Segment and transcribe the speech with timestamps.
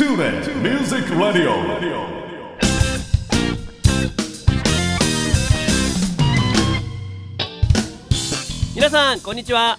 [0.00, 1.52] TuneIn Music Radio.
[8.74, 9.78] 皆さんこんにちは。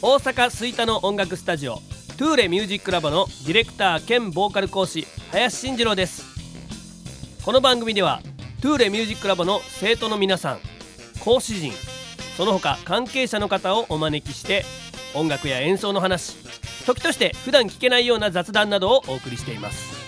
[0.00, 1.82] 大阪吹田の音楽スタジオ
[2.16, 6.24] トゥーレミュージックラボのディレクター兼ボーカル講師林慎次郎です。
[7.44, 8.22] この番組では
[8.62, 10.60] トゥーレミュージックラボの生徒の皆さん
[11.20, 11.72] 講師陣
[12.38, 14.64] その他関係者の方をお招きして
[15.14, 16.38] 音楽や演奏の話
[16.88, 19.98] 時として普段聞けないような雑談などをお送りしています。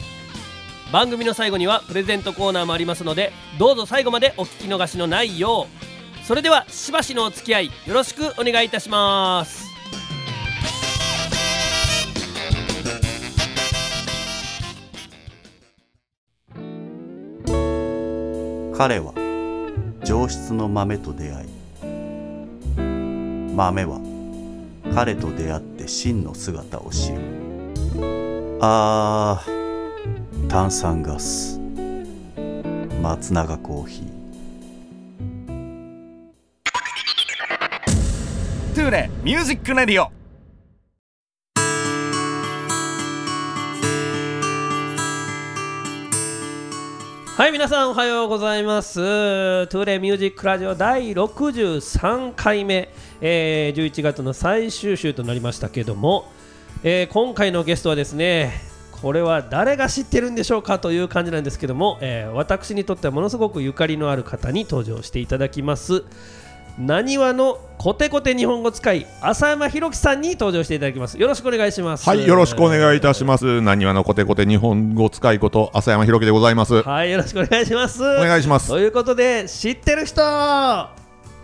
[0.91, 5.67] 番組の最後にはプレゼントコーナーもありますのでどうぞ最後までお聞き逃しのないよ
[6.23, 6.27] う。
[6.27, 9.69] それではしばしのお付き合いよろしくお願いいたします。
[18.75, 19.13] 彼は
[20.03, 21.49] 上質の豆と出会い
[23.55, 24.10] 豆は
[24.95, 27.19] 彼と出会って真の姿を知る。
[28.61, 31.61] あー炭酸ガス。
[33.01, 34.21] 松永コーヒー。
[38.75, 40.20] トゥーレ music radio。
[47.61, 48.95] 皆さんおはようございます。
[48.95, 52.89] トゥーレミュージックラジオ第63回目、
[53.21, 56.25] えー、11月の最終週となりましたけども、
[56.83, 58.55] えー今回のゲストはですね
[58.93, 66.05] これは誰が知ってるんでしょうかという感じなんですけども、えー私にとってはものすごくゆかりのある方に登場していただきます。
[66.79, 73.61] なにわのコテコテ日本語使い浅山ひろきさんに登場していただきますよろしくお願いしますはい、よろしくお願いいたします。
[73.61, 76.75] なにわのコテコテ日本語使いこと浅山ひろきでございます。
[76.75, 78.69] おはいよろしくお願いします願いします。
[78.69, 80.21] ということで知ってる人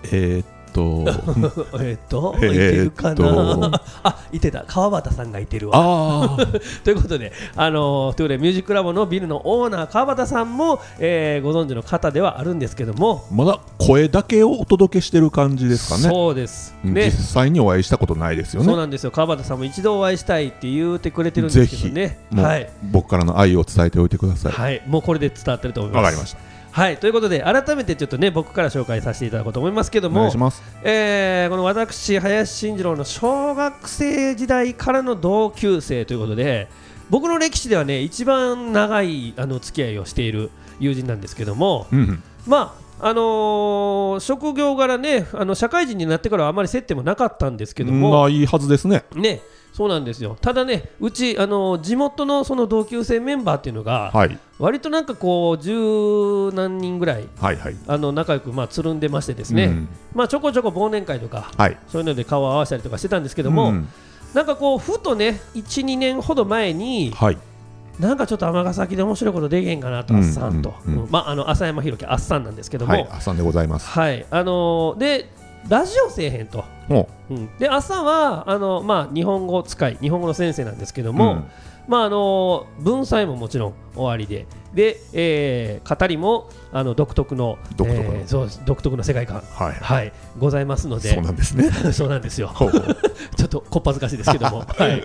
[0.04, 1.05] えー、っと、
[1.80, 3.82] えっと、えーっといてるかな？
[4.02, 4.64] あいてた。
[4.66, 6.36] 川端さんがいてるわ。
[6.84, 13.24] ということであのトゥーレミュージックラボのビルのオーナー川端さんも、えーご存知の方ではあるんですけども。
[13.30, 16.03] まだ声だけをお届けしてる感じですかね。
[16.03, 16.75] そうです。
[16.82, 17.06] ね。
[17.06, 18.66] 実際にお会いしたことないですよね。
[18.66, 19.10] そうなんですよ。
[19.10, 22.19] 川端さんも一度お会いしたいって言ってくれてるんですけどね。
[22.34, 24.53] はい、僕からの愛を伝えておいてください。
[24.53, 26.03] はい、もうこれで伝わってると思います。
[26.03, 26.56] わかりました。
[26.76, 30.62] はいということで改めてちょっとね僕から紹介させていただこうと思いますけどおも願いします。
[30.82, 36.69] えーこの私林慎次郎の小学生時代からの同級生ということで
[37.09, 49.04] 僕の歴史ではね一番長いあの付き合いをしている友人なんですけどもうんうん、まああのー職業柄ねあの社会人になってからはあまり接点もなかったんですけども、まあいいはずですね。
[49.14, 49.41] ね
[49.76, 57.76] そうなんですよただねうち、あのー地元のその同級生メンバーっていうのが、はい、割となんかこう十何人ぐらいはい、はい。
[57.87, 61.76] あの仲良くまあつるんでましてですね、うんまあちょこちょこ忘年会とかはい。
[61.88, 63.88] そういうので顔を合わせたりとかしてたんですけども、うん
[64.32, 67.38] なんかこうふとね12年ほど前にはい。
[68.00, 73.88] なんかちょっと尼崎で面白いことできへんかなと、うんあっさんと、うんうんうんまああの浅山弘樹あっさんなんですけども、はい、朝でございます。
[73.88, 75.35] はいあのーで
[75.69, 77.59] ラジオせえへんと、もうん。
[77.59, 81.44] であっさんはあのまあ日本語使い日本語の先生なんですけども、うん。
[81.88, 84.47] まああの文才ももちろん終わりで。
[84.75, 88.15] で、えー語りもあの独特の独特の。
[88.15, 89.38] えーそう独特の世界観。
[89.38, 89.72] う、はい。
[89.72, 90.12] はい。
[90.38, 91.15] ございますので。
[91.15, 91.71] そうなんですね。
[91.93, 92.53] そうなんですよ。
[93.37, 95.05] ちょっとこっぱずかしいですけども、 はい、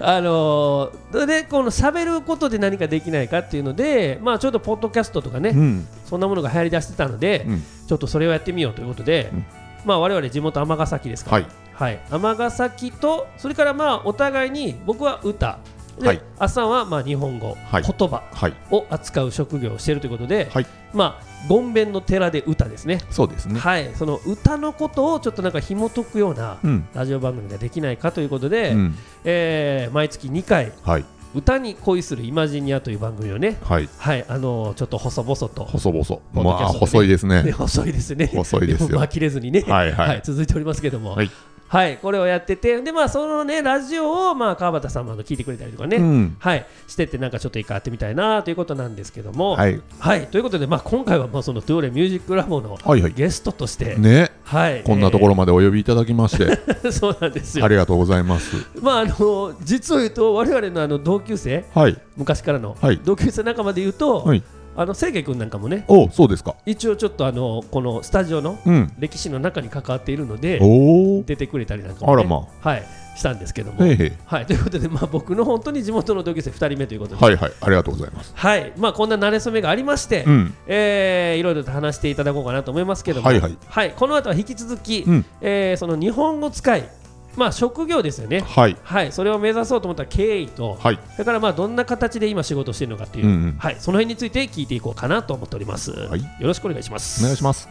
[0.00, 5.86] あのーでこの喋ることで何かできないかっていうので、まあちょっとポッドキャストとかね、うん。
[6.06, 7.64] そんなものが流行りだしてたので、うん。
[7.86, 9.44] ちょっとそれをやってみようということで、うん
[9.84, 11.46] まあ我々地元尼崎ですから、はい。
[11.72, 15.58] はい、尼崎とそれからまあお互いに僕は歌
[16.00, 18.54] で、はいあっさんはまあ日本語、はい言葉はい。
[18.70, 23.00] を扱う職業をしているということで、はいまあごんべんの寺で歌ですね。
[23.10, 23.58] そうですね。
[23.60, 26.88] はい、その歌のことをちょっとなんか紐解くようなうん。
[26.94, 28.94] ラジオ番組ができないかということで、うん。
[29.24, 31.04] えー毎月2回はい。
[31.34, 33.88] 「歌に恋するイマジニア」という番組をね、はい。
[33.98, 36.04] はいあのーちょっと細々と、細々。
[36.04, 37.42] ポッドキまあ、細いですね。
[37.42, 38.30] ね 細いですね。
[38.34, 38.88] 細いですよ。
[38.90, 39.92] もまあ切れずにね、はい。
[39.92, 41.30] はい続いておりますけども、はい
[41.68, 46.36] はいこれをやっててでまあそのねラジオをまあ川端さんも聞いてくれたりとかね、うん。
[46.38, 49.80] はいしてってなんかちょっと一回やってみたいなということなんですけども、はい。
[49.98, 53.12] はいということでまあ今回はもうそのトゥーレミュージックラボのはいはい。
[53.12, 54.30] ゲストとして、ね。
[54.44, 58.56] はいこんなところまでお呼びいただきまして、ろ そうなんですよありがとうございます。
[58.80, 61.96] まああの実を言うと我々のあの同級生はい。
[62.16, 64.42] 昔からの、はい同級生仲間で言うと、はい。
[64.80, 66.54] あの清家君なんかもねおそうですか。
[66.64, 68.92] 一応ちょっとあのこのスタジオのうん。
[68.98, 71.22] 歴史の中に関わっているのでおお。
[71.24, 72.84] 出てくれたりなんかも、ね、あらまはい
[73.16, 74.12] したんですけども、へいへい。
[74.26, 77.52] はいということでまあ僕の本当に地元の同級生2人目ということで、はいはい。
[77.60, 78.32] ありがとうございます。
[78.36, 80.54] はいまあこんな馴れ初めがありまして、うん。
[80.68, 86.88] えーいろいろと話していただこうかなと思いますけども、はいはいこの後は引き続き、うんえーその日本語使い
[87.38, 88.40] まあ職業ですよね。
[88.40, 88.76] はい。
[88.82, 89.12] はい。
[89.12, 90.98] それを目指そうと思った経緯と、はい。
[91.12, 93.56] それからまあどんな形で今仕事をしているのかっていう、うんうん。
[93.58, 95.94] はい、その辺について聞いていこうかなと思っております、い。
[95.94, 97.22] よろしくお願いします。
[97.22, 97.68] お願いします。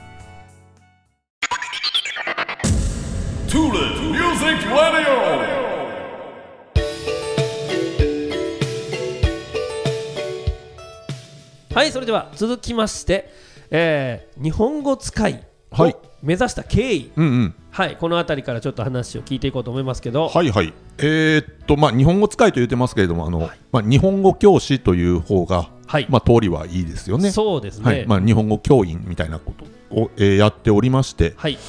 [11.75, 11.91] はい。
[11.91, 13.29] それでは続きまして、
[13.69, 15.91] えー日本語使いはい。
[15.91, 17.55] を目指した経緯、うんうん。
[17.77, 20.73] はい、この辺りからちょっと話を聞いていこうと思いますけど、はいはい。
[20.97, 27.29] えーっと、まあ、日本語使いと言ってますけれども、あの、まあ、日本語教師という方が、はいまあ、通りはいいですよね。
[27.29, 28.07] そうですね、はい。
[28.07, 31.59] まあ、日本語教員みたいなことを、えーやっておりまして、はい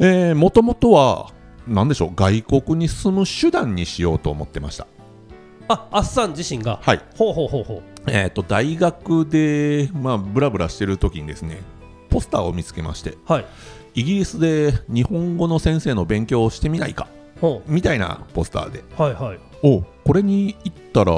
[0.00, 1.30] えー、もともとは、
[1.68, 4.88] なんでしょう、外国に住む手段にしようと思ってました。
[5.68, 7.00] ああっさん自身が、はい。
[7.16, 11.60] ほうほうほうほえーっと、大学で、まあ、ブラブラしてる時にですね、
[12.10, 13.44] ポスターを見つけまして、うはい
[13.98, 17.08] イギリスで日本語の先生の勉強をしてみないか、
[17.40, 19.38] ほみたいなポスターで、うはいはい。
[19.64, 21.12] おこれに行ったら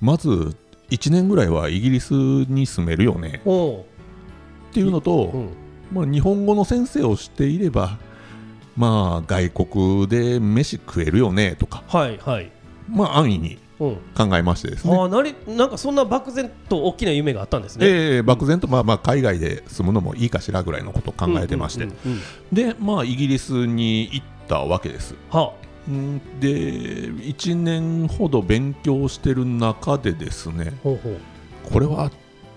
[0.00, 0.56] まず
[0.90, 3.42] 1年ぐらいはイギリスに住めるよね。
[3.44, 3.86] ほ
[4.70, 5.48] っていうのと、う、うん、
[5.92, 7.96] まあ、日本語の先生をしていれば
[8.76, 11.84] まあ外国で飯食えるよねとか。
[11.86, 12.50] はいはい、
[12.88, 13.54] まあ安易に。
[13.54, 13.98] うん考
[14.36, 14.96] えましてですね。
[14.96, 17.86] ああなになんかそんな漠然と大きな夢があったんですね。
[17.86, 21.88] えー漠然とまあまあ海外で住むのもいいかしらぐらいのことを考えてまして、
[22.52, 25.14] でまあイギリスに行ったわけです。
[25.30, 25.52] は
[25.88, 30.68] うんで1年ほど勉強してる中でですね。
[30.68, 31.18] あ、ほうほう。
[31.70, 32.10] これは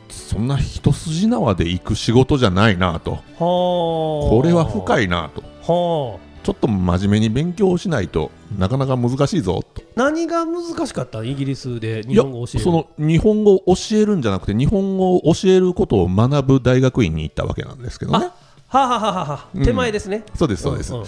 [0.10, 3.12] そんな一筋縄で行く仕事じゃないなと。
[3.12, 3.22] はあ。
[3.40, 5.44] これは深いいなと。
[5.68, 9.82] はあちょっと真面目に勉強しないとなかなか難しいぞと。
[9.98, 11.22] 何が難しかった？
[11.22, 12.64] イギリスで日本語を教える。
[12.64, 18.30] その日本語を教えるんじゃなくて日本語を教えることを学ぶ大学院に行ったわけなんですけどね。
[18.70, 19.34] あはあはあはあは。
[19.34, 19.64] あうん。
[19.66, 20.24] 手前ですね。
[20.36, 21.04] そうですそうです、んん。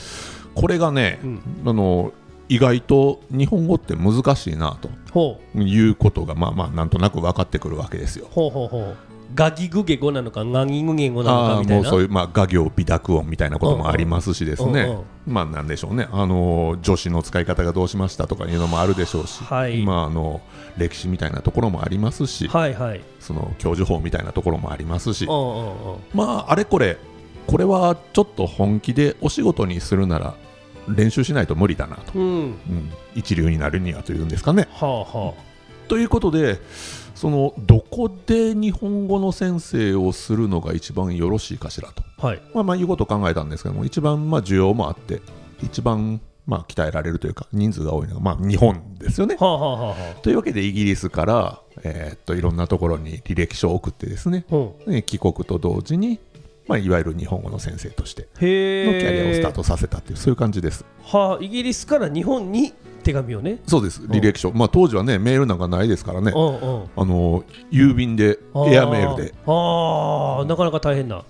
[0.56, 1.42] これがね、うん。
[1.68, 2.12] あの
[2.50, 4.78] 意外と日本語って難しいな
[5.14, 8.28] ということがまあまあなんとなく分かってくるわけですよ。
[8.30, 8.98] ほうほうほう
[9.36, 11.88] ガギグゲ語なのかガギグゲ語なのああかみたいうな。
[11.88, 15.04] もそういう、まあ、画行美濁音みたいなこともありますしですね、うんうん。
[15.28, 19.84] まあなんでしょうね、あの助詞の使い方がどうしましたとかいうのもあるでしょうし、はい。
[19.84, 20.42] まあ、あの
[20.78, 23.02] 歴史みたいなところもありますし、はいはい。
[23.20, 25.26] その教授法みたいなところもありますし。
[25.26, 26.00] う、んうんうん。
[26.14, 26.98] まああれこれ、
[27.48, 30.36] これはちょっと本気でお仕事にするなら
[30.88, 32.24] 練習しないと無理だなと、うん。
[32.24, 32.56] うん、
[33.16, 34.68] 一流になるにはというんですかね。
[34.72, 35.34] はあは
[35.88, 36.60] ということで
[37.20, 42.02] そのどこで日本語の先生をするのが一番よろしいかしらと。
[42.18, 42.28] あ。
[42.28, 42.42] はい。
[42.54, 45.20] まあ、まあいうことを考えたんですけども一番まあ需要もあって
[45.62, 49.36] 一番まあ鍛えられるというか人数が多いのがまあ日本ですよね。
[49.38, 50.22] はあはあはあはあ。
[50.22, 54.58] というわけでイギリスから、えーっといろんなところに履歴書を送ってですねう
[54.88, 54.92] ん。
[54.94, 56.20] で帰国と同時に、
[56.70, 58.22] まあ、いわゆる日本語の先生として。
[58.22, 60.86] のキャリアをスタートさせたっていうそういう感じです。
[61.04, 62.72] はあ、イギリスから日本に
[63.04, 63.60] 手紙をね。
[63.68, 64.02] そうです。
[64.04, 66.32] 履歴書、まあ、当時はねメールなんかないですからね。
[66.36, 66.84] うんうん。
[66.96, 69.34] あの郵便でエアメールで。
[69.46, 70.40] あー。
[70.42, 71.24] あーなかなか大変な。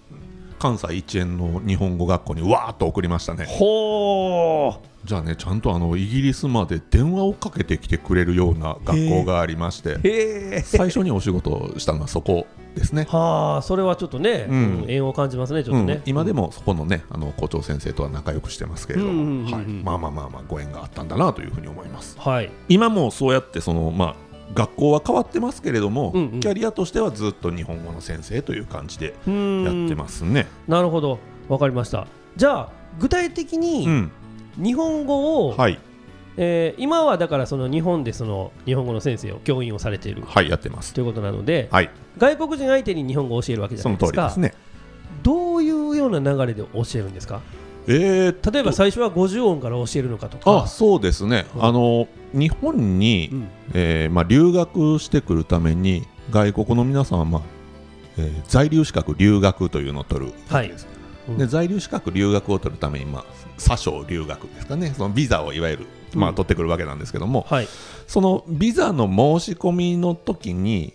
[0.60, 3.46] 関西一円の日本語学校にわーっと送りましたね。
[3.46, 10.62] ほうじゃあねちゃんとあのイギリスまで電話をかけてきてくれるような学校がありまして。
[10.64, 12.46] 最初にお仕事をしたのはそこ
[12.76, 14.58] ですね、はあそれはちょっとね、うん。
[14.84, 22.18] うん縁を感じますねちょっとね、うん、今でもそこのねあの校長先生とは仲良くしてますけれども、はい、まあまあまあまあご縁があったんだなというふうに思います。
[22.20, 22.52] はい。
[22.70, 24.16] 今もそうやってそのまあ
[24.54, 26.40] 学校は変わってますけれども、うんうん。
[26.40, 29.16] キャリアとしてはずっと日本語の先生という感じでやっ
[29.88, 30.48] てますね。
[30.68, 31.20] なるほど。
[31.48, 32.08] わかりました。
[32.36, 34.12] じゃあ具体的うにん、
[34.58, 35.80] 日本語を、はい、
[36.38, 40.94] えー今はだからその日本でその日本語の先生を教員をされているはい、やってます。
[40.94, 44.30] ということなので、はい、外国人相手に日本語を教えるわけじゃそのないですか。
[44.30, 44.60] 通りですね。
[45.24, 47.42] どういうような流れで教えるんですか？
[47.88, 50.64] えー、例えば最初は50音から教えるのかとか。
[50.64, 51.66] あそうですね、うん。
[51.66, 53.48] あの日本に、うん。
[53.74, 57.42] えーまあ、留学してくるために外国の皆さんは、まあ
[58.18, 60.88] えー在留資格留学というのを取るわけです、
[61.28, 63.26] うんで在留資格留学を取るために、まあ、
[63.60, 64.94] 詐称留学ですかね。
[64.98, 66.36] そのビザをいわゆる、まあ、うん。
[66.36, 67.68] 取ってくるわけなんですけども、はい。
[68.08, 70.94] そのビザの申し込みの時に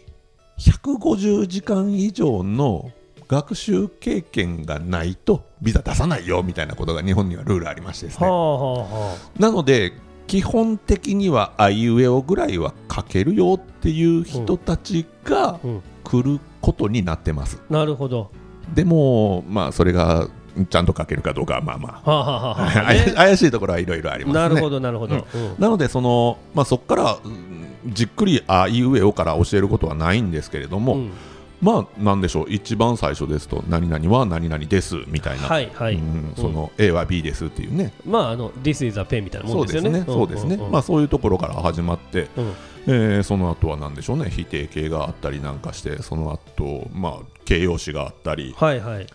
[0.59, 2.91] 150時間以上の
[3.29, 8.27] 学習経験がないとビザ出さないよみたいなことが日本にはルールありましてですね。
[8.27, 9.93] はあはあはなので
[10.27, 15.61] 基本的にはあいうえおぐらいは書けるよっていう人たちが
[16.03, 18.31] 来ることになってます、なるほど。
[18.75, 20.29] でもまあそれが
[20.69, 22.85] ちゃんと書けるかどうかはまあまはあ、はあはああ、はあ。
[22.87, 23.13] 怪しね。
[23.13, 24.41] 怪しいところはいろいろありますね。
[24.41, 25.55] なるほどなるほど、ううん。
[25.59, 31.11] なのでその、まあ、そこからうんじっくりあいうえおから教えることはないんですけれども、うん。
[31.61, 36.33] まあなんでしょう一番最初ですと何々は何々ですみたいな、はいはい、うん。
[36.37, 40.71] その A は B ですっていうね、まああの This is a pen みたいなもそうですよねねそうですね、んんん。
[40.71, 42.53] まあそういうところから始まって、うん。
[42.87, 44.29] えーその後は何でしょうね。
[44.31, 49.07] 否定形があったりなんかしてその後まあ形容詞があったり、はいはい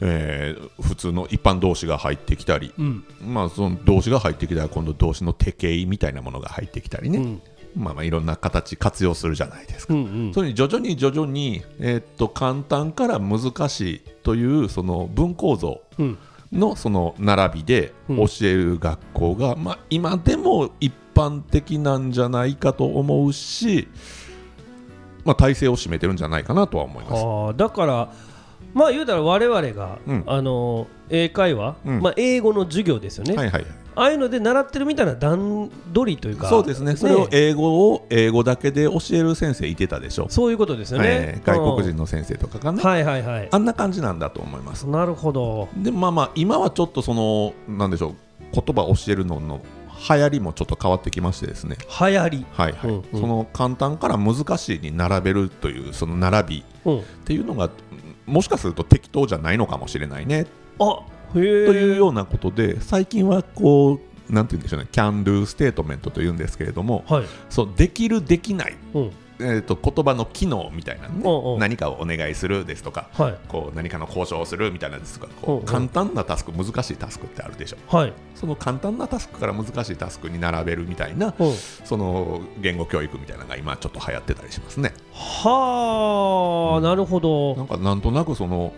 [0.00, 3.04] えー普通の一般動詞が入ってきたり、うん。
[3.26, 7.42] まあその動詞が入ってきたら今度動詞の手形みたいなものが入ってきたりね、うん。
[7.76, 9.94] まあまあいろんな形活用するじゃないですか。
[9.94, 10.34] うんうん。
[10.34, 16.18] それに徐々に徐々に、えーっと簡単から難しいというその文構造うん。
[16.52, 18.16] のその並びでうん。
[18.18, 23.88] 教える学校が、まあ、今でも一般的なんじゃないかと思うし、
[25.24, 27.56] まあ、体制を占めてるんじゃないかなとは思います。
[27.58, 28.12] だから
[28.74, 30.24] まあ言うたら我々が、うん。
[30.26, 32.02] あの英会話、うん。
[32.02, 36.96] まあ、英語の授業ですよね、はいはい、ああいうので習ってるみたいな段取りというかそうですね。
[36.96, 42.86] それを英語を英語だけで教える先生いてたでしょ、そういうことですよね、えー外国人の先生とかがね、うん。
[42.86, 43.48] はいはいはい。
[43.50, 44.86] あんな感じなんだと思います。
[44.86, 45.68] なるほど。
[45.76, 48.14] でまあまあ今はちょっとそのなんでしょう
[48.52, 49.60] 言葉を教えるのの
[50.10, 51.76] 流行りもちょっと変わってきましてですね。
[52.00, 53.20] 流行り、はいはい、うんうん。
[53.20, 57.68] その簡単から難しいに並べるというその並びうん、っていうのが
[58.28, 60.46] もしかすると適当じゃないのかもしれないね。
[60.78, 61.00] あ
[61.34, 61.66] へえ。
[61.66, 64.88] というようなことで最近はこうなんて言うんでしょうね。
[64.90, 71.56] キャンドゥステートメントというんですけれどもはい、そうできるできない、うんえー、と言葉の機能みたいなねうんう。
[71.56, 73.34] ん何かをお願いするですとかはい。
[73.48, 75.62] こう何かの交渉をするみたいなですとかこうんうう。
[75.62, 81.44] ん簡単なタスク難しいタスクってあるでしょはい、その簡単なタスクから難しいタスクに並べるみたいなう。
[81.44, 81.52] ん、
[81.84, 84.92] その言語教育みたいなのが今ちょっと流行ってたりしますね。
[85.12, 87.54] はあ、なるほど。
[87.56, 88.72] なんかなんとなくその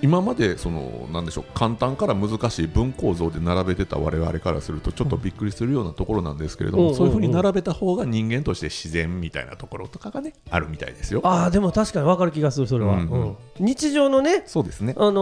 [0.00, 11.20] 今までそのなんでしょう簡単から難しい文構造で並べてた我々からするとちょっとびっくりするようなところなんですけれども、そういうふうに並べた方が人間として自然みたいなところとかがねあるみたいですよ。
[11.24, 13.22] ああでも確かに分かる気がするそれは、うんうん。
[13.22, 13.36] うん。
[13.58, 14.94] 日常のねそうですね。
[14.96, 15.20] あの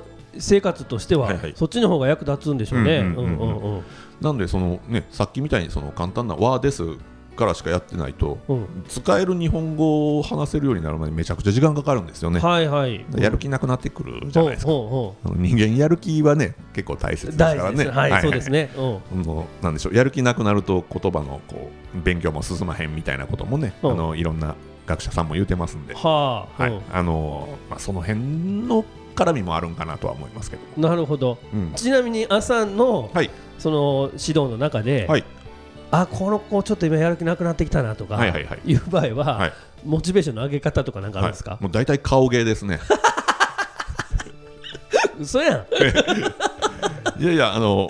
[0.00, 0.02] ー
[0.36, 1.52] 生活としては、はいはい。
[1.54, 3.04] そっちの方が役立つんでしょうね。
[4.20, 6.82] なんでその、ね、さっきみたいにその簡単な「和です」
[7.34, 8.66] からしかやってないとうん。
[8.88, 12.40] 使える日本語を話せるようになるまでめちゃくちゃ時間かかるんですよね。
[12.40, 13.04] はいはい。
[13.16, 14.72] やる気なくなってくるじゃないですか。
[14.72, 15.14] 人
[15.56, 17.84] 間やる気はね結構大切うですからね。
[17.86, 18.70] はい、そうですね。
[18.76, 18.96] うん。
[19.22, 19.94] あのなんでしょう。
[19.94, 23.90] やる気なくなると言葉のこう勉強も進まへんみたいなこともね、うん。
[23.92, 24.54] あのいろんな
[24.86, 26.82] 学者さんも言うてますんで、はあ、はい。
[26.92, 28.20] あのまあ、その辺
[28.66, 31.38] の絡みもあるんかなとは思いますけどなるほど。
[31.52, 31.72] うん。
[31.74, 33.30] ちなみに朝の、はい。
[33.58, 35.24] その指導の中で、はい
[36.00, 39.52] あこの子ちょっと今やる気なくなってきたなとか、はいう場合は、はい
[39.84, 41.52] モチベーションの上げ方とかなんかあるんですか？
[41.52, 42.80] はいもう大体顔芸ですね
[45.20, 45.66] 嘘やん。
[47.22, 47.88] いやいやあの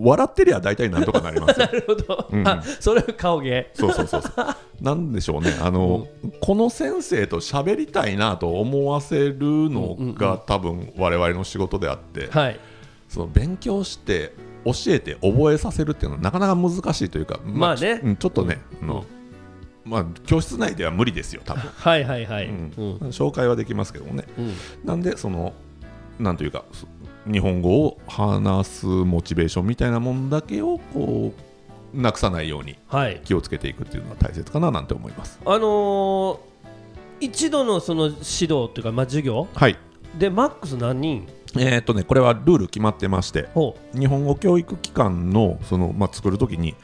[0.00, 2.28] 笑ってりゃ大体なんとかなりますよ なるほど。
[2.30, 3.70] うんあそれ顔芸。
[3.74, 4.46] そうそうそうそう
[4.80, 6.06] なんでしょうねあの、
[6.40, 12.60] この先生と喋りたいなと思わせるのうんうんが、多分我々の仕事であって、はい。
[13.08, 14.32] その勉強して
[14.64, 18.00] 教えて覚えさせるっていうのはなかなか難しいというか、まあね。
[18.00, 19.04] ちうんちょっとね、あの
[19.84, 22.46] まあ、教室内では無理ですよ多分、 はいはいはい。
[22.46, 22.64] ううん。
[22.66, 22.70] ん
[23.10, 24.24] 紹介はできますけどもね。
[24.38, 24.54] うん。
[24.84, 25.52] なんでその
[26.18, 26.86] なんというかそ
[27.30, 31.32] 日本語を話すモチベーションみたいなもんだけをこ
[31.94, 33.20] うなくさないようにはい。
[33.24, 35.40] 気をつけていくっていうのは大切かななんて思います。
[35.44, 36.38] あのー
[37.22, 39.76] 一度のその指導というか、まあ、授業はい。
[40.18, 46.74] でマックス何人えーっとねこれはルール決まってましてほ日本語教育機関のその、まあ、作るときに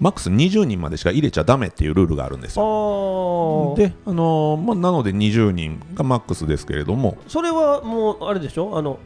[0.00, 3.74] マックス20人までしか入れちゃダメっていうルールがあるんですうよ。
[3.76, 8.76] で、あのーまあ、なので20人がマックスですけれどもそれはもうあれでしょ？
[8.76, 8.98] あの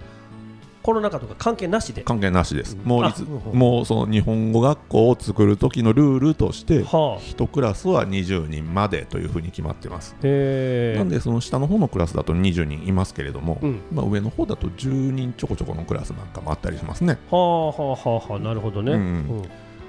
[0.87, 2.03] コロナ禍とか関係なしで。
[2.03, 2.89] 関係なしです、うん。
[2.89, 7.21] もういつもうその日本語学校を作る時のルールとしてはあ。
[7.21, 10.13] 1クラスは20人までというふうに決まってます。
[10.13, 13.81] なんでその下の方のクラスだと20人いますけれども、うん。
[13.93, 17.19] まあ、上の方だと10人ちょこちょこのクラスなんかもあったりしますね。
[17.33, 18.39] はあはあはあはあ。
[18.39, 18.93] なるほどね、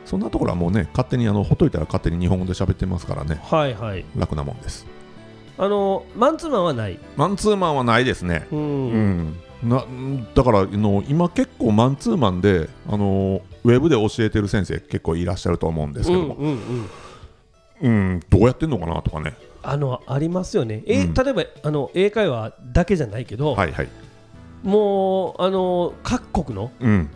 [0.03, 3.39] そんなところはもうね勝手にあのほっといたら勝手に日本語で喋ってますからね。
[3.43, 4.03] はいはい。
[4.15, 4.87] 楽なもんです。
[5.59, 6.99] あのマンツーマンはない。
[7.15, 8.47] マンツーマンはないですね。
[8.51, 9.83] うん、うん、な
[10.35, 16.89] だからあの今結構マンツーマンであのウェブで教えてる先生結構いらっしゃると思うんですけども、うんうん
[17.81, 18.09] うん。
[18.13, 19.33] うんどうやってんのかなとかね。
[19.63, 21.13] あのありますよね、えうん。
[21.13, 23.89] 例えばあの英会話だけじゃないけど、はいはい、
[24.63, 27.09] もうあの各国のうん、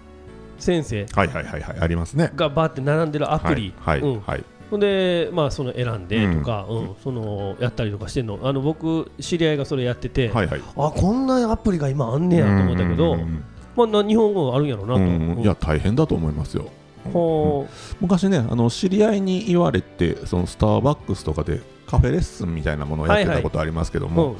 [0.59, 1.77] 先生はいはいはいはい。
[1.79, 2.31] ありますね。
[2.35, 4.21] がバーって並んでるアプリ、はいはい、うん。
[4.21, 8.39] はいほんで、まあ、その選んでとか、うんそのやったりとかしてんの。
[8.41, 10.61] あの僕知り合いがそれやってて、はいはい。
[10.77, 13.43] あこんなアプリが今あんねやと思ったけど、うん
[13.75, 15.31] まあ、な日本語あるんやろなと、うん。
[15.33, 15.39] うん。
[15.41, 16.69] いや大変だと思いますよ。
[17.11, 17.67] ほ
[17.99, 24.37] 昔ねあの知り合いに言われてそのスターバックスとかでカフェレッスンみたいなものをやってたことありますけどうも、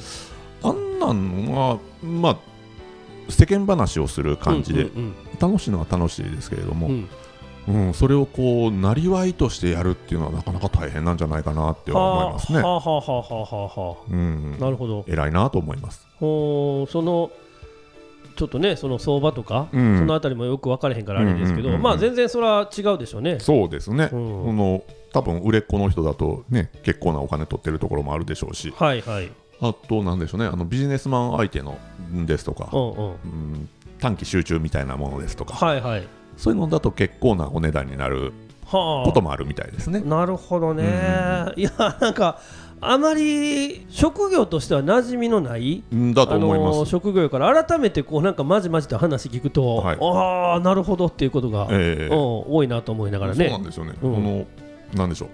[0.63, 2.37] あんなんはまあ
[3.29, 5.13] 世間話をする感じで、うん。
[5.41, 7.09] 楽しいのは楽しいですけれども、うん
[7.67, 12.59] うんうんそれをこうなりわいとしてやるっていうのはなかなか大変なんじゃないかなって思いますね。
[12.59, 14.55] はあはあはあはあはあはうん。
[14.59, 15.05] あなるほど。
[15.07, 16.07] 偉いなと思います。
[16.19, 17.31] ほうその
[18.35, 19.99] ちょっとねその相場とか、うん。
[19.99, 23.39] そのあたりもよく分からへんからあれですけど、まあ全然それは違うでしょうね。
[23.39, 24.45] そうですね、うん。
[24.45, 28.73] この多分売れっ子の人だとね結構なお金取ってるところもあるでしょうし。
[28.75, 29.31] はいはい。
[29.61, 31.77] あとなんでしょうねあのビジネスマン相手の
[32.25, 33.09] ですとか、うんうん。
[33.09, 33.69] うん。
[33.99, 36.07] 短期集中みたいなものですとか、はいはい
[36.41, 38.33] そういうのだと結構なお値段になる
[38.65, 39.99] はあこともあるみたいですね。
[40.01, 40.83] なるほどね、
[41.55, 41.71] うんいや
[42.01, 42.39] なんか
[42.83, 46.75] あまり職業としては馴染みのないうんだと思います。
[46.77, 53.93] あの職業やから改めてこうなんかまじまじと話聞くと、はいああなるほどっていうことが、ええうん多いなと思いながらねそうなんですよね。
[54.01, 54.45] うんこの
[54.95, 55.29] なんでしょう。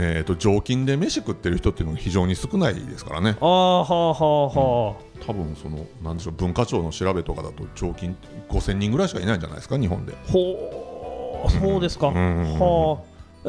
[0.00, 8.14] えー、と常勤で飯食ってる人っていうのが非常に少ないですからね、ああはあはあは多分そのなんでしょう文化庁の調べとかだと常勤
[8.48, 10.12] 5000人ぐらいしかいないんじゃないですか、日本で。
[10.12, 12.14] あ、ほうそうですか、うん。
[12.14, 13.02] うんうんは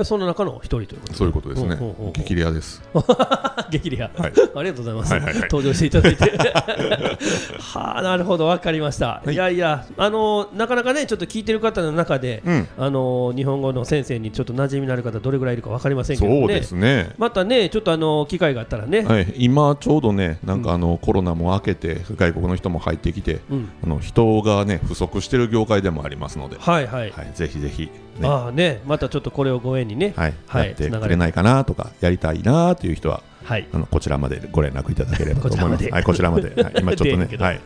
[0.03, 1.75] その中の一人ということそういうことですね。
[1.75, 2.09] うんうんうんう。
[2.09, 2.13] ん。
[2.13, 2.81] 激レアです。
[3.71, 4.33] 激レア、はい。
[4.55, 5.41] ありがとうございます、はいはいはい。
[5.43, 6.23] 登場していただいて。
[7.59, 8.47] はあなるほど。
[8.47, 9.31] 分かりました、い。
[9.31, 12.67] い、やいやあのなかなかねちょっと聞いてる方の中で、うん。
[12.77, 16.39] あの日本語の先生にちょっと馴染みのある方どれぐらいいるか分かりませんけどね。
[16.39, 17.11] そうですね。
[17.17, 23.69] またねちょっとあの機会があったらね、はい、今ちょうどね、なんかあの、コロナも明けて、外国の人も入ってきて、うん。
[23.83, 27.89] あの人がね不足してる業界でもありますので、はいはい、はい、ぜひぜひ、
[28.19, 28.27] ね。
[28.27, 30.33] ああねまたちょっとこれをご縁にねはい。
[30.47, 33.67] はいやってくれないかなとか、やりたいなという人は、はい。
[33.71, 35.89] あのこちらまでご連絡いただければと思います。
[36.03, 36.51] こちらまで。
[36.51, 37.61] はい、こちらまで、はい、 今ちょっとねはい、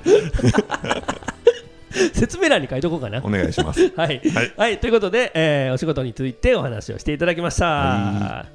[2.13, 3.21] 説明欄に書いとこうかな。
[3.23, 3.89] お願いします。
[3.95, 8.45] はい、ははいいということで、えーお仕事についてお話をしていただきました、は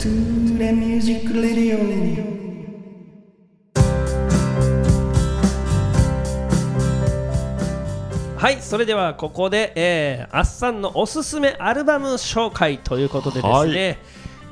[0.00, 0.10] To
[0.58, 2.33] the music radio.
[8.44, 13.98] はいそれではここで、えー、あっさんのおすすめアルバム紹介ということでですね、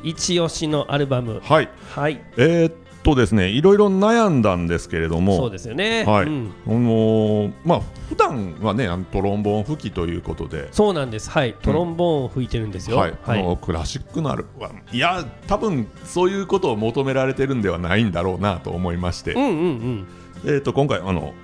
[0.03, 1.43] 一押しのアルバム。
[1.45, 2.25] はい、はい。
[2.39, 6.55] えーっとですね、いろいろ悩んだんですけれども、そうですよね、はい、うん。
[6.67, 10.69] あのーまあ普段はね、トロンボーン吹きということで。
[10.73, 11.29] そうなんです。
[11.29, 11.55] はい。
[11.61, 20.07] トロンボーンを吹いてるんですよ、はい、あのクラシックのアルバムいや多分そういうことを求められてるんではないんだろうなと思いまして、うんうんうん。
[20.47, 21.35] えー、と今回あの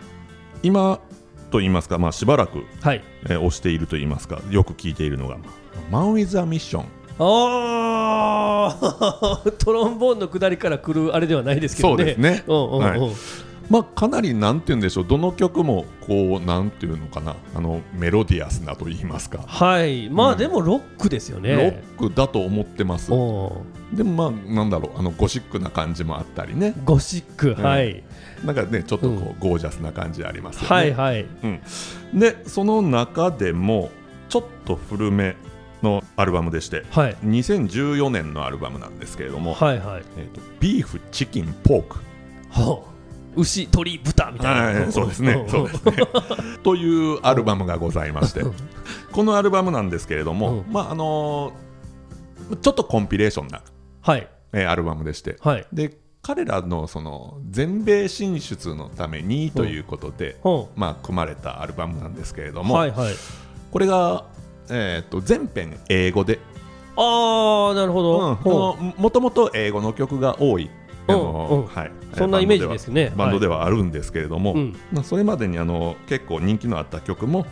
[0.62, 1.01] 今
[1.51, 3.03] と言いますか、まあ、しばらく、はい。
[3.25, 5.37] えー推していると言いますかよく聞いているのが
[5.91, 6.85] 「マン・ウィズ・ア・ミッション。
[7.19, 9.51] あー。
[9.59, 11.97] トロンボーンの下りから来るあれではないです」けどね。
[11.97, 13.01] そうですね、うんうんうん、はい
[13.70, 15.07] まあ、かなりなんて言うんでしょう。
[15.07, 17.37] どの曲もこうなんていうのかな。
[17.54, 20.09] あのメロディアスなと言いますか、はい。
[20.09, 20.38] まあ、うん。
[20.38, 21.54] でもロックですよね。
[21.54, 23.12] ロックだと思ってます。
[23.12, 24.98] おでもまあなんだろう。
[24.98, 26.74] あのゴシックな感じもあったりね。
[26.85, 27.62] ゴシック、うん。
[27.62, 28.02] はい。
[28.44, 30.68] なんかねちょっとこう、ゴージャスな感じありますよね。
[30.68, 31.26] はいはい。
[32.14, 33.90] でその中でも
[34.31, 35.37] ちょっと古め
[35.83, 37.16] のアルバムでしてはい。
[37.24, 40.02] 2014年のアルバムなんですけれども、はいはい。
[40.16, 41.96] えーとビーフチキンポーク。
[42.50, 42.98] はあ
[43.38, 45.46] 牛鶏豚みたいな、はいそうですね。
[45.48, 45.92] そうですね。
[46.62, 48.42] というアルバムがございまして。
[49.12, 50.72] このアルバムなんですけれども、うん。
[50.72, 51.68] まああのー
[52.62, 53.62] ちょっとコンピレーションな、
[54.01, 54.27] はい。
[54.53, 55.37] えーアルバムでして。
[55.40, 55.66] はい。
[55.72, 63.14] で彼らのその全米進出のためにということで、ほまあ、組まれたアルバムなんですけれどうも、はいはい。
[63.70, 64.24] これが、
[64.68, 66.40] えー、と全編英語で。
[66.96, 70.68] ああなるほど、もともと英語の曲が多い、
[71.09, 71.66] あのうんうん。
[71.66, 73.12] はい、そんなイメージですね。
[73.16, 74.77] バンドでははあるんですけれども、うん。
[74.92, 77.47] まあ、それまでにあの結構人気のあった曲も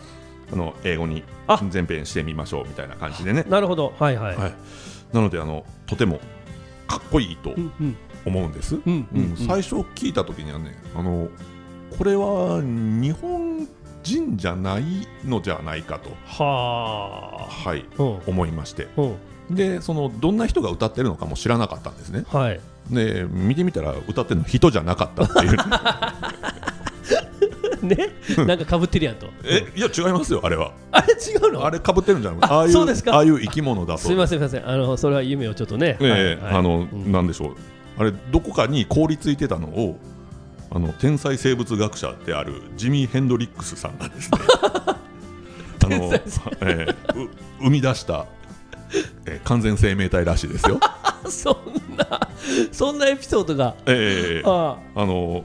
[0.53, 3.95] あの英語にあ全編してみましょうみたいな感じでね、なるほど。
[3.99, 4.55] はいはい、はい、
[5.13, 6.21] なのであのとても
[6.87, 7.55] かっこいいと
[8.25, 11.29] 思うんです、うん最初聞いた時にはねあの
[11.99, 13.69] これは日本
[14.03, 14.85] 人じゃない
[15.25, 17.69] のじゃないかと、はあ。
[17.69, 18.21] はい、うん。
[18.27, 18.87] 思いまして。
[18.97, 19.17] うん。
[19.55, 22.25] でそのどんな人が歌ってるのかも知らなかったんですね。
[22.29, 25.57] はいで見てみたら歌ってるの人じゃなかったっていう。
[27.87, 27.97] ね？
[28.47, 29.29] なんかかぶってるやんと。
[29.45, 30.73] えいや違いますよあれは。
[30.93, 31.65] あれ違うの？
[31.65, 33.15] あれかぶってるんじゃなくてあああいうそうですか？
[33.15, 34.01] ああいう生き物だと。
[34.01, 34.69] すみませんすみません。
[34.69, 37.13] あのそれは夢をちょっとね、ええあの、うん。
[37.13, 37.57] なんでしょう。
[37.99, 39.99] あれどこかに凍りついてたのを
[40.71, 44.39] あの天才生物学者であるジミー・ヘンドリックスさんがですね
[45.85, 46.13] あの、
[46.63, 47.29] ええう
[47.61, 48.27] 生み出した、
[49.27, 50.81] ええ完全生命体らしいですよ。
[51.29, 52.29] そんな
[52.73, 53.75] そんなエピソードが。
[53.87, 55.07] ええああ。
[55.07, 55.45] の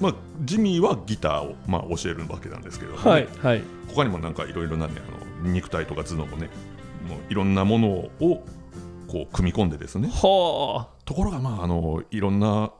[0.00, 2.98] まあ、ジミーはギターを、まあ、教えるわけなんですけど、ね。
[2.98, 3.62] はいはい。
[3.88, 6.50] 他にもなんかいろいろな、ね、あの肉体とか頭脳をね
[7.08, 8.10] もういろんなものを
[9.06, 10.08] こう組み込んでですね。
[10.08, 12.72] はところが、まあ、あのいろんな、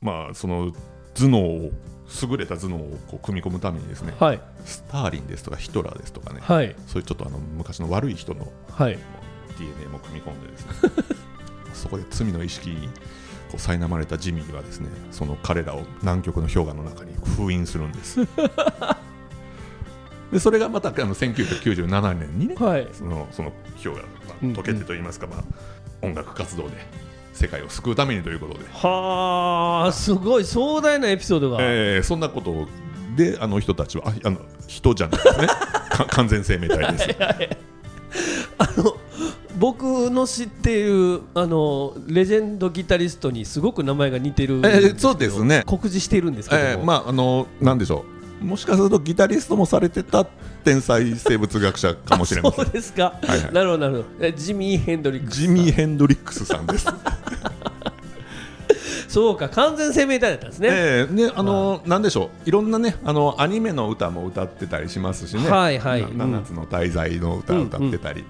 [0.00, 0.72] まあ、その
[1.14, 1.70] 頭脳を
[2.30, 4.40] 優れた頭脳をこう組み込むためにですね、あはい。
[4.66, 6.74] スターリンですとかヒトラーですとかね、はい。
[6.86, 8.98] そういうちょっとあの昔の悪い人のはい
[9.58, 10.72] DNA も組み込んでですね。
[11.74, 12.88] そこで罪の意識に
[13.50, 18.20] こう苛まれたジミーはですねその彼らを南極の氷河の中に封印するんです。
[20.32, 22.88] でそれがまたあの1997年にねはい。
[22.92, 24.04] そのその氷河が
[24.42, 25.44] 溶けてといいますか、まあ、
[26.00, 26.76] 音楽活動で
[27.32, 32.68] 世界を救うためにということで、はあすごい壮大なエピソードが、えーそんなこと
[33.16, 35.46] であの人たちはああの人じゃないですね。
[35.92, 37.08] か完全生命体です。
[38.58, 38.96] あの
[39.58, 45.62] 僕の知っているあのレジェンドギタリストにすごく名前が似てるえーそうですね。
[45.66, 48.04] 告示しているんですけども、えーまああのなんでしょ
[48.40, 48.44] う。
[48.44, 50.24] もしかするとギタリストもされてた
[50.64, 53.52] 天才生物学者かもしれませそうんですか、はいはい。
[53.52, 54.26] なるほどなるほど。
[54.26, 56.86] えジミー・ヘンドリックスジミー・ヘンドリックスさんです。
[59.08, 62.48] そうか完全生命体だったんですね、ええねあのなんでしょう。
[62.48, 65.50] いろんなねあのアニメの歌も歌ってたりしますしね。
[65.50, 66.16] はいはい。
[66.16, 68.24] な七つの大罪の歌を歌ってたり、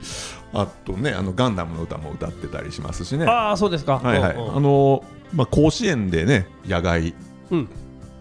[0.53, 3.25] あとねあのガンダムの歌も歌ってたりしますしね。
[3.25, 4.01] はああそうですか。
[4.05, 4.37] いはい。
[4.37, 4.57] うんうん。
[4.57, 7.15] あのまあ甲子園でね野外
[7.51, 7.69] うん。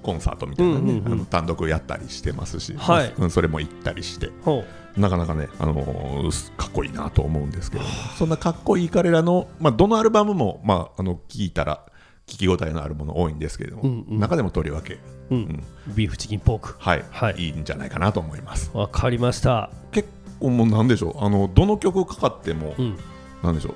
[0.01, 3.13] コンサートみたいなね、うんうんうんあの単独やったりしてますし、はい。
[3.17, 4.29] うんそれも行ったりして。
[4.43, 4.63] ほ
[4.97, 11.85] なかなかね、あのーかっこいいなと思うんですけども、そんなかっこいい彼らの、まあ、どのアルバムも、まあ、あの聞いたら
[12.27, 14.19] 聞き応えのあるもの多いんですけれども、うんうん。
[14.19, 14.99] 中でもとりわけ、う、
[15.31, 15.39] うん。
[15.43, 15.63] ん
[15.95, 16.75] ビーフチキンポーク。
[16.77, 17.05] はい。
[17.09, 17.35] はい。
[17.37, 18.69] い、いんじゃないかなと思います。
[18.73, 19.69] わかりました。
[19.91, 21.23] 結構もうなんでしょう？
[21.23, 22.97] あのどの曲かかっても、うん。
[23.43, 23.73] なんでしょう？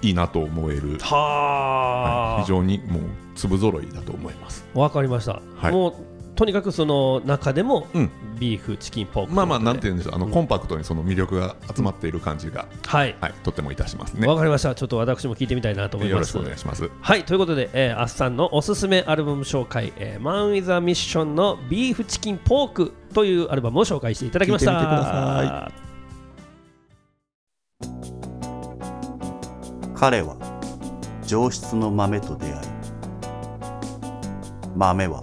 [0.00, 2.42] いいなと思える、はあ。
[2.42, 3.02] 非常にもう
[3.34, 4.64] 粒揃いだと思います。
[4.74, 5.72] わかりました、はい。
[5.72, 5.94] もう
[6.36, 8.10] とにかくその中でも、うん。
[8.38, 10.14] ビーフチキンポークまあまあなんていう言うんでしょう？
[10.14, 10.32] あの、うん。
[10.32, 13.16] コンパクトにその魅力が集まっている感じが、はい。
[13.20, 14.28] はい、とってもいたしますね。
[14.28, 14.76] わかりました。
[14.76, 16.12] ちょっと私も聞いてみたいなと思います。
[16.12, 16.88] よろしくお願いします。
[17.00, 17.24] はい。
[17.24, 25.87] ということで、えー、アッサンのおすすめアルバム紹介「えー、マン・ウィザ・ミッション」の「ビーフチキン・ポーク」というアルバムを紹介していただきました
[29.98, 30.36] 彼は
[31.26, 32.54] 上質の豆と出会い
[34.76, 35.22] 豆は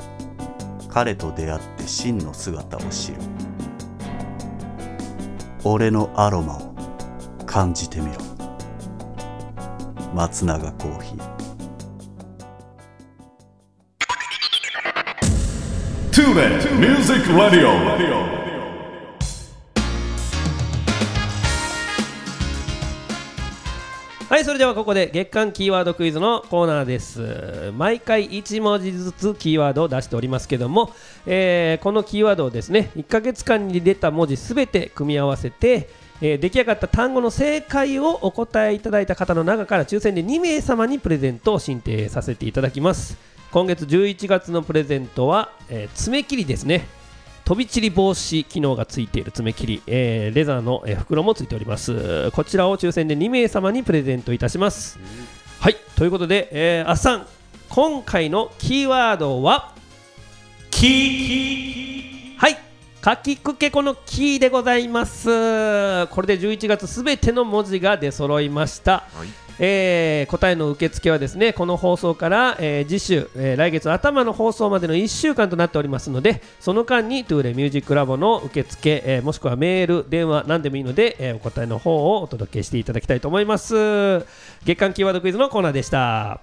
[0.89, 3.17] 彼と出会って真の姿を知る。
[5.63, 6.75] 俺のアロマを
[7.45, 8.13] 感じてみろ。
[10.13, 11.35] 松永コーヒー。
[16.11, 18.44] TuneIn Music Radio.
[24.27, 27.71] はいそれではここで月間キーワードクイズのコーナーです。
[27.77, 30.91] 毎回1文字ずつキーワードを出しておりますけども、
[31.27, 35.89] えーこのキーワードをですね1ヶ月間に出た文字すべて組み合わせて、
[36.21, 43.19] えー出来上がった単語の正解をお答えいただいた方の中から抽選で2名様にプレゼントを申請させていただきます。
[43.51, 46.87] 今月11月のプレゼントは、えー爪切りですね。
[47.45, 52.31] 飛び散り防止機能がついている爪切り、えーレザーの、えー袋もついております。
[52.31, 54.99] こちらを抽選で2名様にプレゼントいたします、
[55.59, 57.27] はいということで、えー、あっさん
[57.69, 59.73] 今回のキーワードは
[60.71, 62.64] キはい
[63.05, 65.27] かきくけこのキーでございます。
[65.27, 69.27] これで11月すべての文字が出揃いました、はい。
[69.59, 83.75] えー答えの受付はですねこの放送から、えー次週、えー来月頭の放送までの1週間となっておりますのでその間にトゥーレミュージックラボの受付、えーもしくはメール電話何でもいいので、えーお答えの方をお届けしていただきたいと思います。
[84.65, 86.41] 月間キーワードクイズのコーナーでした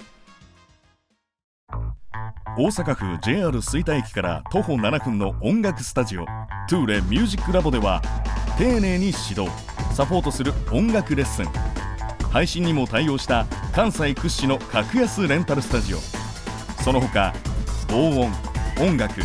[2.54, 6.26] 大阪府 JR 吹田駅から徒歩7分の音楽スタジオ
[6.68, 8.02] トゥーレミュージックラボでは
[8.58, 9.48] 丁寧に指導
[9.94, 11.46] サポートする音楽レッスン。
[12.30, 15.98] 配信にも対応した関西屈指の格安レンタルスタジオ。
[16.82, 17.32] その他
[17.88, 18.30] 防音
[18.86, 19.22] 音楽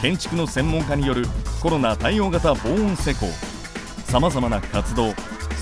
[0.00, 1.26] 建築の専門家による
[1.62, 3.26] コロナ対応型防音施工。
[4.10, 5.12] さまざまな活動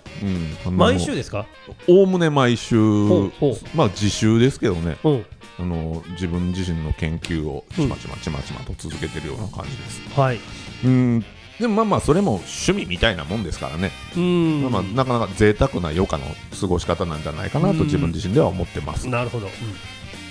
[0.65, 1.45] うん、毎週ですか？
[1.87, 4.97] おおむね毎週ほうほまあ自習ですけどね。
[5.03, 5.25] うん、
[5.59, 10.39] あの自分自身の研究をちまちまちまちまと続けてるような感じです、はい。
[10.83, 11.25] うん。
[11.59, 16.25] でもまあまあそれも趣味みたいなもんですからね、うん、まあまあなかなか贅沢な余暇の
[16.59, 19.47] 過ごし方なんじゃないかなと自分自身では思ってます、なるほど。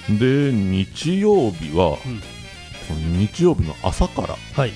[0.08, 2.20] で日曜日は、うん
[2.94, 4.72] 日曜日の朝からはい。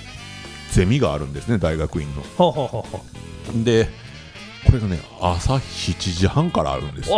[0.73, 3.89] ゼミがあるんですね大学院のほうほうほうほで
[4.67, 7.11] これがね朝7時半からあるんです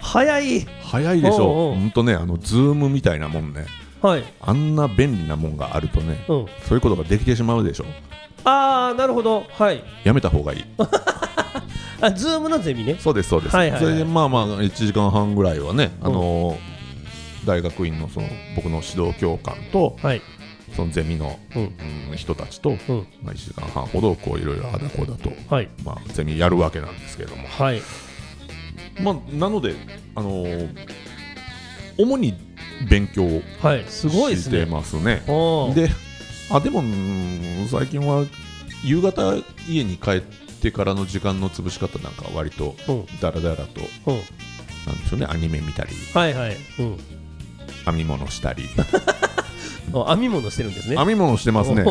[0.00, 0.66] 早い。
[0.82, 3.66] 早いでしょおうおうほんとねあのズームみたいなもんね
[4.00, 4.24] はい。
[4.40, 6.46] あんな便利なもんがあるとねうん。
[6.66, 7.84] そういうことができてしまうでしょ
[8.44, 9.44] ああ、なるほど。
[9.52, 9.84] はい。
[10.02, 10.64] やめた方がいい
[12.00, 12.96] あ、ズームのゼミね。
[12.98, 16.71] そうですそうです、はいはいはいそれでまあまあ1時間半ぐらいはね、あのー
[17.44, 20.22] 大学院のその僕の指導教官とはい。
[20.76, 21.62] そのゼミの、うん。
[21.62, 21.66] う
[22.14, 23.06] ん人たちと、うん。
[23.22, 25.68] まあ、1時間半ほどこういろいろあだこうだと、はい。
[25.84, 27.82] まあ、ゼミやるわけなんですけれども、はい。
[29.02, 29.74] まあ、なので、
[30.14, 30.68] あのー
[31.98, 32.34] 主に
[32.88, 33.42] 勉強を
[33.90, 34.66] してね。
[34.66, 35.22] ますね。
[35.26, 35.90] おーで
[36.50, 38.26] あでもうん最近は
[38.82, 39.34] 夕方
[39.68, 43.06] 家に帰ってからの時間の潰し方なんかは割とうん。
[43.20, 44.16] だらだらとうん。
[44.86, 46.56] なんでしょうねアニメ見たりはいはい。
[46.78, 46.98] うん。
[47.84, 48.68] 編み物したり。
[49.94, 50.96] あ編み物してるんですね。
[50.96, 51.84] 編み物してますね。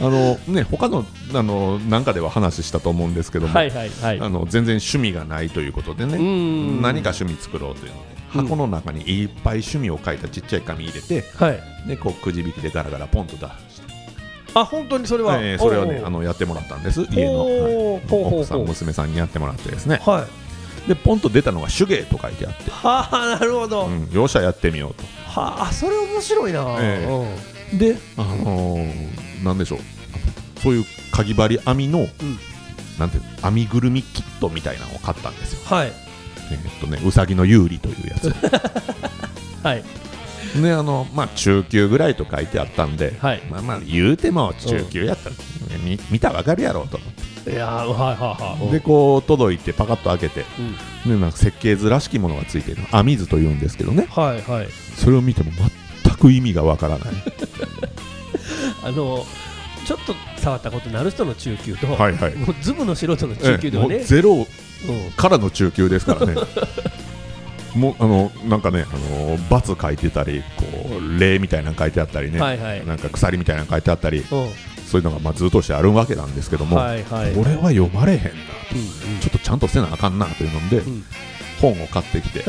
[0.00, 1.04] あのね他の
[1.34, 4.20] あのなんかでは話したと思うんですけども、はいはいはい。
[4.20, 6.80] あの全然趣味がないということでねん。
[6.80, 8.02] 何か趣味作ろうというので
[8.36, 8.44] うん。
[8.44, 11.60] 箱の中にいっぱい趣味を書いたちっちゃい紙入れてはい。
[11.86, 13.52] でこうくじ引きでガラガラポンと出して、
[14.54, 15.36] あ、本当にそれは？
[15.40, 17.50] えーそれをねあのやってもらったんです家の、は
[17.98, 18.02] い。
[18.08, 20.00] 奥さん娘さんにやってもらってですね。
[20.04, 20.41] はい。
[20.86, 23.86] でポンと出たのが手芸と書いてあって、はあ、なるほど。
[23.86, 25.04] うん、容赦やってみようと。
[25.26, 26.76] はあ、それ面白いな。
[26.80, 27.36] え
[27.72, 29.78] で、あのーなんでしょう。
[30.60, 32.08] そういうかぎ針編みの、ん。
[32.98, 35.60] なんていうの編みぐるみキットみたいなのを買ったんですよ。
[35.62, 35.92] うんはい。
[36.50, 38.30] えーっとねうさぎの有利というやつ。
[39.64, 39.84] はい。
[40.60, 43.42] であのまあ中級ぐらいと書いてあったんで、はい。
[43.50, 45.36] まあまあ言うても中級やったら、
[45.82, 48.72] み見たらわかるやろうと思っていやー、はいはいはい。
[48.72, 50.44] でこう届いてパカッと開けて
[51.04, 52.82] うん、でなんか設計図らしきものがついてる。
[52.82, 54.06] 編み図というんですけどね。
[54.10, 54.68] はいはい。
[54.96, 55.50] それを見ても
[56.04, 57.08] 全く意味がわからない。
[58.84, 59.26] あの
[59.84, 62.34] ちょっと触ったことのある人の中級と、はいはい。
[62.36, 64.46] もうズブの素人の中級ではええもね、うゼロうん。
[65.16, 66.34] からの中級ですからね。
[67.74, 70.64] もうあのなんかねあの×書いてたりこ
[71.00, 72.86] う礼みたいなの書いてあったりね、はいはい。
[72.86, 74.18] なんか鎖みたいなの書いてあったり。
[74.30, 74.48] うん
[74.92, 77.32] そういうのがまあ図としてあるわけなんですけども、はいはい。
[77.32, 81.02] これは読まれへんなうんちょっとちゃんとせなあかんなというので、ん。
[81.62, 82.44] 本を買ってきて。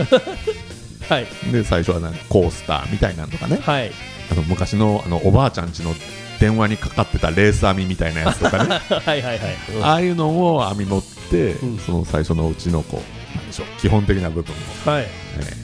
[1.08, 1.28] はい。
[1.54, 3.60] で最初はなんかコースターみたいなのとかね。
[3.62, 3.92] はい。
[4.30, 5.96] あの昔のあのおばあちゃんちの
[6.42, 8.82] 電話にかかってたレース編みみたいなやつとかね。
[8.92, 9.56] はいはいはい。
[9.74, 9.86] うん。
[9.86, 11.80] ああいうのを編み持って、うん。
[11.80, 14.54] その最初のうちのこうなんでしょう基本的な部分
[14.86, 15.08] を、はい。
[15.38, 15.63] えー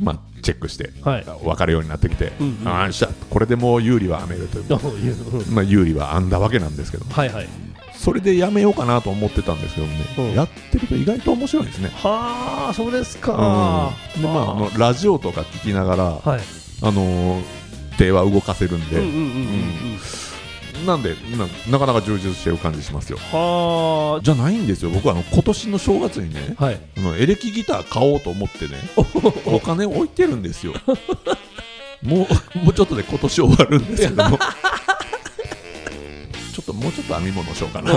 [0.00, 1.24] まあ、チェックして、はい。
[1.24, 2.68] 分かるようになってきて、うんうん。
[2.68, 7.48] ああしゃこれでもう有利は編めるという、どういううんまあ、有利は編んだわけなんですけどはいはい。
[7.96, 10.34] それでやめようかなと思ってたんですけどね、うん。
[10.34, 11.90] やってると意外と面白いですね。
[11.94, 13.92] はあそうですか。
[14.16, 14.22] うん。
[14.22, 14.54] でまあ、あ。
[14.54, 16.40] のラジオとか聞きながら、はい。
[16.82, 17.64] あのー
[17.96, 19.22] 手は動かせるんで、うんうんうんうん。
[19.22, 19.98] うん。
[20.84, 23.18] なんでななかなか充実してる感じしますよ。
[23.18, 24.90] はじゃないんですよ。
[24.90, 26.80] 僕はあの今年の正月にねあはい。
[26.96, 28.74] あのエレキギター買おうと思ってね
[29.46, 30.74] お金置いてるんですよ。
[32.02, 34.38] もうもうちょっとで今年終わるんですけども
[36.64, 37.92] っともうちょっと編み物しようかな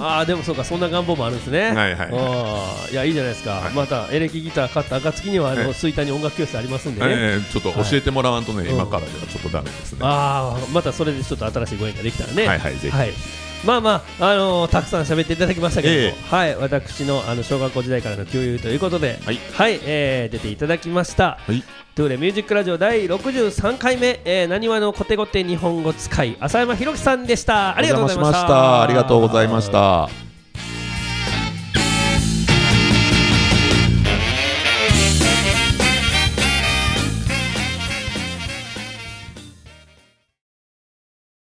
[0.00, 1.70] ああでもそうかそんな願望もあるんですね。
[1.70, 3.50] はいはいはいああいやいいじゃないですか。
[3.52, 7.06] はいまたエレキギター買った暁にはあええの吹田に音楽教室ありますんでね。
[7.10, 12.46] えーちょっと教えてもらわんとね、はい今からではちょっとダメですね、ああまたそれでちょっと新しいご縁ができたらね。
[12.46, 13.12] はいはいぜひはい。
[13.64, 19.40] まあまあ、あのーたくさん喋っていただきましたけども、えはい、私のあの小学校時代からの旧友ということで、はい。
[19.84, 21.38] えー出ていただきました。
[21.40, 21.62] はい。
[21.94, 27.76] トゥーレミュージックラジオ第63回目、えー、なにわのコテコテ日本語使い浅山ひろきさんでした。
[27.76, 28.82] ありがとうございました。
[28.82, 30.27] ありがとうございました